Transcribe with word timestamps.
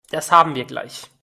Das 0.09 0.31
haben 0.31 0.55
wir 0.55 0.65
gleich. 0.65 1.11